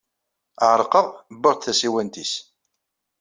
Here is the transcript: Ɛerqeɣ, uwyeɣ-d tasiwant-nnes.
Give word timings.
Ɛerqeɣ, 0.69 1.05
uwyeɣ-d 1.33 1.57
tasiwant-nnes. 1.63 2.33